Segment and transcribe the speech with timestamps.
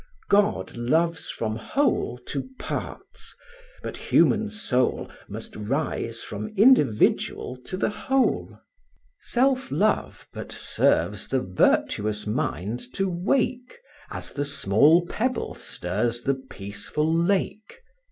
[0.29, 3.35] God loves from whole to parts:
[3.83, 8.59] but human soul Must rise from individual to the whole.
[9.19, 13.77] Self love but serves the virtuous mind to wake,
[14.09, 17.83] As the small pebble stirs the peaceful lake!